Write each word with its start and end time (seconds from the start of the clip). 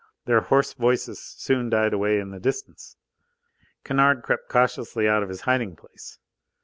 Their 0.25 0.41
hoarse 0.41 0.73
voices 0.73 1.19
soon 1.21 1.69
died 1.69 1.93
away 1.93 2.17
in 2.19 2.31
the 2.31 2.39
distance. 2.39 2.97
Kennard 3.83 4.23
crept 4.23 4.49
cautiously 4.49 5.07
out 5.07 5.21
of 5.21 5.29
his 5.29 5.41
hiding 5.41 5.75
place. 5.75 6.17